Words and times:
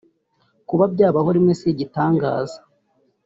Kuba 0.67 0.83
byabaho 0.93 1.29
rimwe 1.35 1.53
si 1.59 1.67
igitangaza 1.73 2.59